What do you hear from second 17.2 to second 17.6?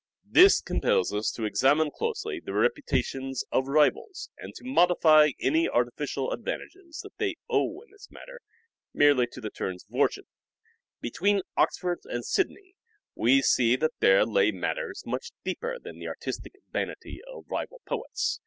of